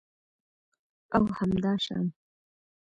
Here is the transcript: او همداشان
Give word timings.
او 1.15 1.27
همداشان 1.39 2.13